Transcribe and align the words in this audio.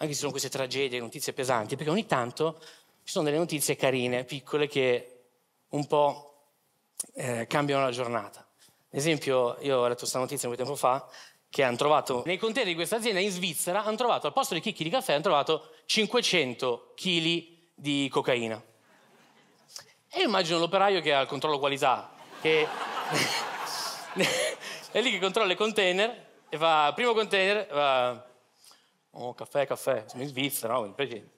anche 0.00 0.14
se 0.14 0.20
sono 0.20 0.30
queste 0.30 0.48
tragedie, 0.48 0.98
notizie 0.98 1.34
pesanti, 1.34 1.76
perché 1.76 1.90
ogni 1.90 2.06
tanto 2.06 2.58
ci 3.04 3.12
sono 3.12 3.26
delle 3.26 3.36
notizie 3.36 3.76
carine, 3.76 4.24
piccole, 4.24 4.66
che 4.66 5.24
un 5.70 5.86
po' 5.86 6.52
eh, 7.14 7.46
cambiano 7.46 7.84
la 7.84 7.90
giornata. 7.90 8.40
Ad 8.40 8.98
esempio, 8.98 9.58
io 9.60 9.78
ho 9.78 9.86
letto 9.86 10.00
questa 10.00 10.18
notizia 10.18 10.48
un 10.48 10.54
po' 10.54 10.62
tempo 10.62 10.76
fa, 10.76 11.06
che 11.50 11.62
hanno 11.62 11.76
trovato 11.76 12.22
nei 12.24 12.38
container 12.38 12.70
di 12.70 12.74
questa 12.74 12.96
azienda 12.96 13.20
in 13.20 13.30
Svizzera, 13.30 13.84
hanno 13.84 13.96
trovato 13.96 14.26
al 14.26 14.32
posto 14.32 14.54
dei 14.54 14.62
chicchi 14.62 14.84
di 14.84 14.90
caffè, 14.90 15.12
hanno 15.12 15.22
trovato 15.22 15.70
500 15.84 16.92
kg 16.94 17.44
di 17.74 18.08
cocaina. 18.10 18.62
E 20.12 20.22
immagino 20.22 20.58
l'operaio 20.58 21.02
che 21.02 21.12
ha 21.12 21.20
il 21.20 21.28
controllo 21.28 21.58
qualità, 21.58 22.10
che 22.40 22.66
è 24.92 25.00
lì 25.02 25.10
che 25.10 25.18
controlla 25.18 25.52
i 25.52 25.56
container 25.56 26.28
e 26.48 26.56
fa, 26.56 26.90
primo 26.94 27.12
container, 27.12 27.68
va, 27.70 28.29
oh 29.10 29.34
caffè, 29.34 29.66
caffè, 29.66 30.04
siamo 30.06 30.22
in 30.24 30.28
Svizzera, 30.28 30.74
no? 30.74 30.92
Perché? 30.92 31.28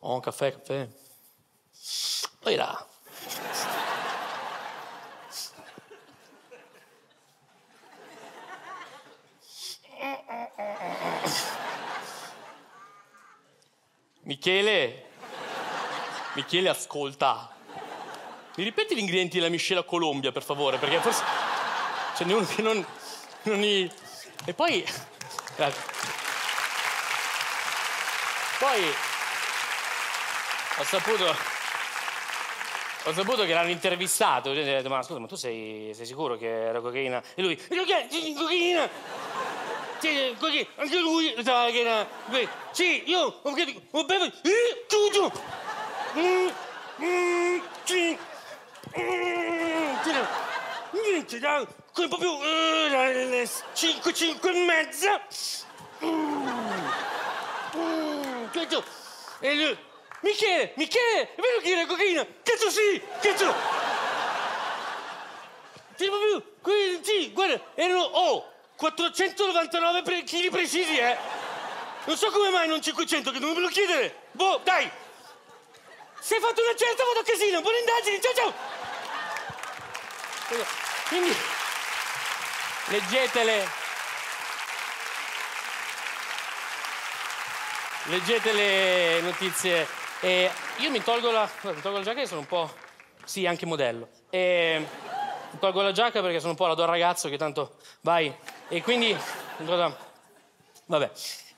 Oh 0.00 0.20
caffè, 0.20 0.52
caffè. 0.52 0.88
Poi 2.40 2.54
là. 2.56 2.86
Michele, 14.22 15.04
Michele 16.34 16.68
ascolta. 16.68 17.54
Mi 18.56 18.64
ripeti 18.64 18.94
gli 18.94 18.98
ingredienti 18.98 19.38
della 19.38 19.50
miscela 19.50 19.82
Colombia, 19.82 20.32
per 20.32 20.42
favore, 20.42 20.78
perché 20.78 21.00
forse 21.00 21.22
ce 22.16 22.24
n'è 22.24 22.32
uno 22.32 22.46
che 22.46 22.62
non, 22.62 22.86
non 23.42 23.58
gli... 23.58 23.90
E 24.44 24.54
poi... 24.54 24.84
Poi 28.64 28.82
ho 30.78 30.84
saputo, 30.84 31.36
ho 33.04 33.12
saputo 33.12 33.44
che 33.44 33.52
l'hanno 33.52 33.68
intervistato. 33.68 34.52
E 34.52 34.52
ho 34.52 34.64
detto, 34.64 34.88
ma 34.88 35.02
scusa, 35.02 35.18
ma 35.18 35.26
tu 35.26 35.34
sei, 35.34 35.92
sei 35.94 36.06
sicuro 36.06 36.38
che 36.38 36.68
era 36.68 36.80
cocaina? 36.80 37.22
E 37.34 37.42
lui, 37.42 37.62
cocaina! 38.34 38.88
Sì, 39.98 40.34
anche 40.76 40.98
lui. 40.98 41.34
Sì, 42.70 43.02
io 43.04 43.40
ho 43.42 43.52
bevuto... 43.52 44.32
Tutto! 44.86 45.30
Sì! 47.84 48.18
Niente, 50.90 51.38
dai, 51.38 51.66
come 51.92 52.08
proprio 52.08 52.40
le 52.40 53.46
5, 53.74 54.14
5 54.14 54.50
e 54.50 54.64
mezza. 54.64 55.20
E 59.40 59.54
lui, 59.54 59.76
Michele, 60.20 60.72
Michele, 60.76 61.34
è 61.34 61.40
vero 61.40 61.58
che 61.60 61.70
era 61.70 61.86
cocaina? 61.86 62.24
Cazzo 62.42 62.70
sì, 62.70 63.02
cazzo! 63.20 63.52
Sì, 65.96 66.06
proprio, 66.06 67.00
sì, 67.02 67.32
guarda, 67.32 67.60
erano, 67.74 68.02
oh, 68.02 68.52
499 68.76 70.02
pre- 70.02 70.22
kg 70.22 70.50
precisi, 70.50 70.96
eh! 70.96 71.16
Non 72.04 72.16
so 72.16 72.30
come 72.30 72.50
mai 72.50 72.68
non 72.68 72.80
500, 72.80 73.32
che 73.32 73.38
non 73.40 73.60
lo 73.60 73.68
chiedere! 73.68 74.28
Boh, 74.30 74.60
dai! 74.62 74.88
Se 76.20 76.36
hai 76.36 76.40
fatto 76.40 76.62
una 76.62 76.76
certa 76.76 77.04
vado 77.04 77.18
a 77.18 77.24
casino, 77.24 77.60
buone 77.60 77.78
indagini, 77.78 78.20
ciao 78.20 78.34
ciao! 78.34 78.54
Quindi 81.08 81.36
leggetele. 82.86 83.83
Leggete 88.06 88.52
le 88.52 89.20
notizie. 89.22 89.86
E 90.20 90.50
io 90.78 90.90
mi 90.90 91.02
tolgo 91.02 91.30
la, 91.30 91.48
mi 91.62 91.80
tolgo 91.80 91.98
la 91.98 92.04
giacca 92.04 92.20
che 92.20 92.26
sono 92.26 92.40
un 92.40 92.46
po'. 92.46 92.70
Sì, 93.24 93.46
anche 93.46 93.64
modello. 93.64 94.08
E 94.28 94.86
mi 95.50 95.58
tolgo 95.58 95.80
la 95.80 95.92
giacca 95.92 96.20
perché 96.20 96.38
sono 96.38 96.50
un 96.50 96.56
po' 96.56 96.66
la 96.66 96.74
do 96.74 96.84
ragazzo 96.84 97.30
che 97.30 97.38
tanto 97.38 97.76
vai. 98.02 98.34
E 98.68 98.82
quindi. 98.82 99.16
Vabbè. 100.86 101.10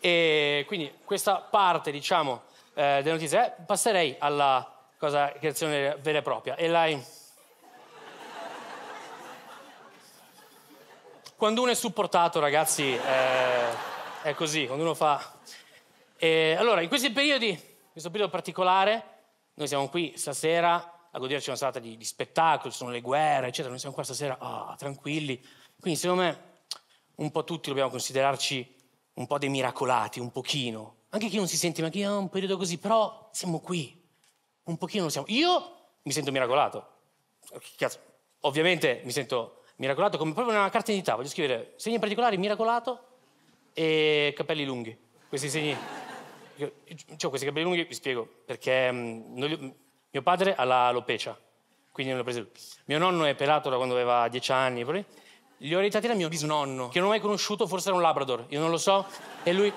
E 0.00 0.64
quindi 0.66 0.92
questa 1.04 1.36
parte, 1.36 1.92
diciamo, 1.92 2.42
eh, 2.74 3.00
delle 3.02 3.12
notizie. 3.12 3.46
Eh, 3.46 3.52
passerei 3.64 4.16
alla 4.18 4.68
cosa 4.98 5.30
creazione 5.38 5.96
vera 6.00 6.18
e 6.18 6.22
propria. 6.22 6.56
E 6.56 6.66
l'hai. 6.66 7.04
Quando 11.36 11.62
uno 11.62 11.70
è 11.70 11.74
supportato, 11.74 12.40
ragazzi, 12.40 12.94
eh, 12.94 13.66
è 14.22 14.34
così, 14.34 14.66
quando 14.66 14.82
uno 14.82 14.94
fa... 14.94 15.34
E 16.24 16.54
allora, 16.56 16.82
in 16.82 16.86
questi 16.86 17.10
periodi, 17.10 17.48
in 17.48 17.90
questo 17.90 18.08
periodo 18.08 18.30
particolare, 18.30 19.04
noi 19.54 19.66
siamo 19.66 19.88
qui 19.88 20.12
stasera 20.14 21.08
a 21.10 21.18
goderci 21.18 21.48
una 21.48 21.58
serata 21.58 21.80
di, 21.80 21.96
di 21.96 22.04
spettacolo, 22.04 22.70
ci 22.70 22.76
sono 22.76 22.92
le 22.92 23.00
guerre, 23.00 23.48
eccetera, 23.48 23.70
noi 23.70 23.80
siamo 23.80 23.92
qua 23.92 24.04
stasera 24.04 24.38
oh, 24.40 24.76
tranquilli. 24.76 25.44
Quindi, 25.80 25.98
secondo 25.98 26.22
me, 26.22 26.42
un 27.16 27.32
po' 27.32 27.42
tutti 27.42 27.70
dobbiamo 27.70 27.90
considerarci 27.90 28.76
un 29.14 29.26
po' 29.26 29.36
dei 29.38 29.48
miracolati, 29.48 30.20
un 30.20 30.30
pochino. 30.30 30.98
Anche 31.08 31.26
chi 31.26 31.38
non 31.38 31.48
si 31.48 31.56
sente, 31.56 31.82
ma 31.82 31.88
chi 31.88 32.04
ha 32.04 32.16
un 32.16 32.28
periodo 32.28 32.56
così, 32.56 32.78
però 32.78 33.28
siamo 33.32 33.58
qui. 33.58 34.00
Un 34.62 34.78
pochino 34.78 35.02
lo 35.02 35.10
siamo. 35.10 35.26
Io 35.28 35.74
mi 36.02 36.12
sento 36.12 36.30
miracolato. 36.30 36.86
Cazzo, 37.76 37.98
ovviamente 38.42 39.00
mi 39.02 39.10
sento 39.10 39.64
miracolato 39.74 40.18
come 40.18 40.34
proprio 40.34 40.56
una 40.56 40.70
carta 40.70 40.92
d'identità. 40.92 41.16
Voglio 41.16 41.28
scrivere 41.30 41.72
segni 41.78 41.98
particolari, 41.98 42.38
miracolato 42.38 43.06
e 43.72 44.32
capelli 44.36 44.64
lunghi. 44.64 44.96
Questi 45.28 45.50
segni. 45.50 46.01
Ho 46.56 47.28
questi 47.28 47.46
capelli 47.46 47.64
lunghi, 47.64 47.84
vi 47.84 47.94
spiego, 47.94 48.28
perché 48.44 48.88
um, 48.90 49.74
mio 50.10 50.22
padre 50.22 50.54
ha 50.54 50.64
la 50.64 50.88
alopecia, 50.88 51.38
quindi 51.90 52.12
non 52.12 52.22
l'ho 52.22 52.30
preso. 52.30 52.48
Mio 52.86 52.98
nonno 52.98 53.24
è 53.24 53.34
pelato 53.34 53.70
da 53.70 53.76
quando 53.76 53.94
aveva 53.94 54.28
dieci 54.28 54.52
anni, 54.52 54.84
poi. 54.84 55.04
Li 55.58 55.74
ho 55.74 55.78
ereditati 55.78 56.08
da 56.08 56.14
mio 56.14 56.28
bisnonno, 56.28 56.88
che 56.88 56.98
non 56.98 57.06
ho 57.08 57.10
mai 57.10 57.20
conosciuto, 57.20 57.66
forse 57.68 57.88
era 57.88 57.96
un 57.96 58.02
Labrador, 58.02 58.46
io 58.48 58.60
non 58.60 58.70
lo 58.70 58.78
so, 58.78 59.06
e 59.42 59.52
lui... 59.52 59.72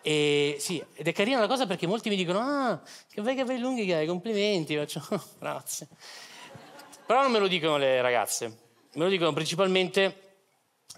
E 0.00 0.56
sì, 0.60 0.82
ed 0.94 1.08
è 1.08 1.12
carina 1.12 1.40
la 1.40 1.48
cosa 1.48 1.66
perché 1.66 1.86
molti 1.86 2.08
mi 2.08 2.16
dicono, 2.16 2.38
ah, 2.38 2.80
che 3.10 3.20
bei 3.20 3.34
capelli 3.34 3.60
lunghi 3.60 3.84
che 3.84 3.94
hai, 3.94 4.06
complimenti, 4.06 4.76
faccio, 4.76 5.02
grazie. 5.38 5.88
Però 7.06 7.22
non 7.22 7.32
me 7.32 7.38
lo 7.38 7.48
dicono 7.48 7.78
le 7.78 8.00
ragazze, 8.00 8.66
Me 8.94 9.04
lo 9.04 9.10
dicono 9.10 9.32
principalmente 9.32 10.36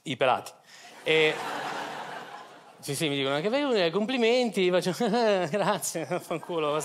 i 0.05 0.16
pelati. 0.16 0.53
E... 1.03 1.34
Sì, 2.81 2.95
sì, 2.95 3.09
mi 3.09 3.17
dicono 3.17 3.35
anche 3.35 3.51
beh, 3.51 3.91
complimenti, 3.91 4.71
faccio 4.71 4.95
grazie, 4.99 6.07
fanculo. 6.19 6.83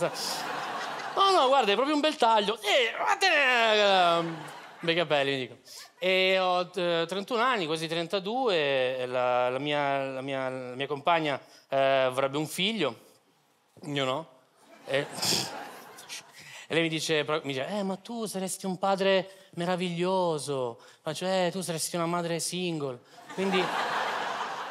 No, 1.15 1.31
no, 1.31 1.47
guarda, 1.47 1.71
è 1.71 1.75
proprio 1.75 1.95
un 1.95 2.01
bel 2.01 2.17
taglio. 2.17 2.59
Eh, 2.59 2.91
bei 4.81 4.93
capelli, 4.93 5.31
mi 5.31 5.37
dicono. 5.37 5.59
E 5.97 6.37
ho 6.37 6.69
31 6.69 7.41
anni, 7.41 7.65
quasi 7.65 7.87
32, 7.87 9.05
la, 9.05 9.49
la, 9.49 9.59
mia, 9.59 10.03
la, 10.03 10.21
mia, 10.21 10.49
la 10.49 10.75
mia, 10.75 10.87
compagna 10.87 11.39
eh, 11.69 11.77
avrebbe 11.77 12.37
un 12.37 12.47
figlio, 12.47 12.99
io 13.83 14.03
no. 14.03 14.29
E... 14.85 15.07
E 16.67 16.73
lei 16.73 16.81
mi 16.81 16.89
dice, 16.89 17.23
mi 17.27 17.53
dice, 17.53 17.67
eh, 17.67 17.83
ma 17.83 17.95
tu 17.95 18.25
saresti 18.25 18.65
un 18.65 18.79
padre 18.79 19.49
meraviglioso. 19.51 20.81
Faccio, 20.99 21.27
eh, 21.27 21.49
tu 21.51 21.61
saresti 21.61 21.95
una 21.95 22.07
madre 22.07 22.39
single. 22.39 22.99
Quindi, 23.35 23.63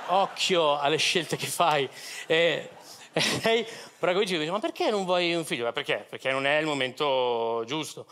occhio 0.09 0.79
alle 0.79 0.97
scelte 0.97 1.37
che 1.37 1.47
fai. 1.47 1.89
E, 2.27 2.71
e 3.13 3.23
lei, 3.43 3.67
comincia 3.99 4.37
dice, 4.37 4.51
ma 4.51 4.59
perché 4.59 4.91
non 4.91 5.05
vuoi 5.05 5.35
un 5.35 5.45
figlio? 5.45 5.65
Ma 5.65 5.73
perché? 5.73 6.07
Perché 6.09 6.31
non 6.31 6.47
è 6.47 6.59
il 6.59 6.67
momento 6.67 7.63
giusto. 7.67 8.07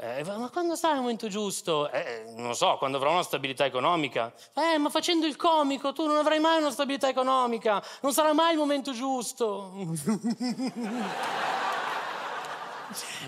Eh, 0.00 0.22
ma 0.24 0.48
quando 0.50 0.76
sarà 0.76 0.94
il 0.94 1.00
momento 1.00 1.26
giusto? 1.26 1.90
Eh, 1.90 2.32
non 2.36 2.54
so, 2.54 2.76
quando 2.78 2.98
avrò 2.98 3.10
una 3.10 3.24
stabilità 3.24 3.64
economica. 3.64 4.32
Eh, 4.54 4.78
ma 4.78 4.90
facendo 4.90 5.26
il 5.26 5.34
comico 5.34 5.92
tu 5.92 6.06
non 6.06 6.18
avrai 6.18 6.38
mai 6.38 6.58
una 6.60 6.70
stabilità 6.70 7.08
economica, 7.08 7.82
non 8.02 8.12
sarà 8.12 8.32
mai 8.32 8.52
il 8.52 8.58
momento 8.58 8.92
giusto. 8.92 9.72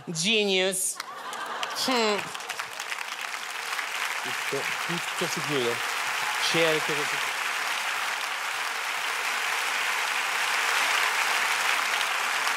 Genius. 0.05 0.97
Hmm. 1.87 2.19
Tutto, 4.23 4.63
tutto 4.87 5.27
si 5.27 5.41
chiude. 5.47 5.75
Cerca 6.51 6.93
che 6.93 7.03
si 7.03 7.17
chiude. 7.17 7.30